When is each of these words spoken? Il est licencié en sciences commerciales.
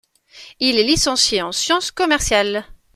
Il 0.59 0.79
est 0.79 0.83
licencié 0.83 1.43
en 1.43 1.51
sciences 1.51 1.91
commerciales. 1.91 2.65